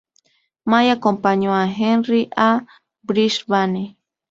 May 0.71 0.87
acompañó 0.89 1.53
a 1.53 1.67
Henry 1.67 2.27
a 2.35 2.65
Brisbane. 3.03 3.99